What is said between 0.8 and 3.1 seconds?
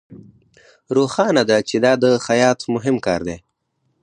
روښانه ده چې دا د خیاط مهم